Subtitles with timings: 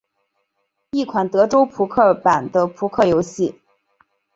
[0.93, 3.61] 一款德州扑克版的扑克游戏。